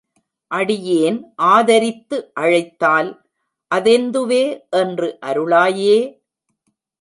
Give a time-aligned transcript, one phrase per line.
[0.51, 1.19] அடியேன்
[1.49, 3.11] ஆதரித்து அழைத்தால்
[3.71, 4.43] அதெந்துவே
[4.81, 5.99] என்று அருளாயே!